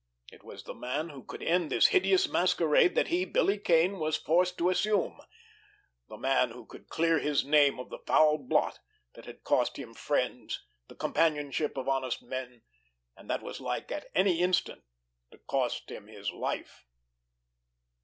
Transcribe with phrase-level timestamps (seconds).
[0.31, 4.17] It was the man who could end this hideous masquerade that he, Billy Kane, was
[4.17, 5.21] forced to assume;
[6.09, 8.79] the man who could clear his name of the foul blot
[9.13, 12.63] that had cost him friends, the companionship of honest men,
[13.15, 14.81] and that was like at any instant
[15.29, 16.83] to cost him his life.